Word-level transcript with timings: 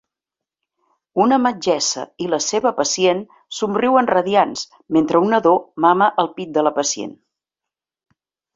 Una 1.25 1.37
metgessa 1.43 2.05
i 2.25 2.29
la 2.35 2.39
seva 2.45 2.71
pacient 2.79 3.21
somriuen 3.59 4.11
radiants 4.13 4.65
mentre 4.99 5.23
un 5.27 5.31
nadó 5.35 5.55
mama 5.89 6.11
al 6.25 6.33
pit 6.41 6.53
de 6.59 6.65
la 6.71 6.75
pacient. 6.83 7.17